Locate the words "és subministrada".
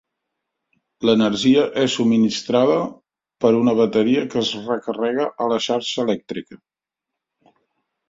1.81-2.79